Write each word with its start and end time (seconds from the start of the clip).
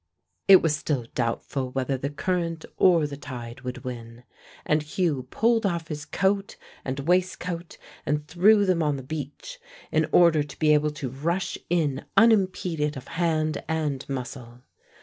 It 0.47 0.63
was 0.63 0.75
still 0.75 1.05
doubtful 1.13 1.69
whether 1.73 1.95
the 1.95 2.09
current 2.09 2.65
or 2.77 3.05
the 3.05 3.15
tide 3.17 3.61
would 3.61 3.83
win, 3.83 4.23
and 4.65 4.81
Hugh 4.81 5.27
pulled 5.29 5.63
off 5.63 5.89
his 5.89 6.05
coat 6.05 6.55
and 6.83 7.01
waistcoat, 7.01 7.77
and 8.03 8.27
threw 8.27 8.65
them 8.65 8.81
on 8.81 8.97
the 8.97 9.03
beach, 9.03 9.59
in 9.91 10.07
order 10.11 10.41
to 10.41 10.57
be 10.57 10.73
able 10.73 10.89
to 10.89 11.09
rush 11.11 11.55
in 11.69 12.03
unimpeded 12.17 12.97
of 12.97 13.09
hand 13.09 13.63
and 13.69 14.09
muscle. 14.09 14.61